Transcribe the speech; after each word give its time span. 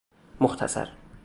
مختصر 0.41 0.91